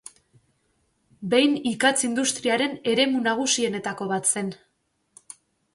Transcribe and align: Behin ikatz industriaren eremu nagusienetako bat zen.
Behin 1.33 1.53
ikatz 1.73 1.99
industriaren 2.09 2.75
eremu 2.95 3.23
nagusienetako 3.29 4.13
bat 4.15 4.35
zen. 4.37 4.53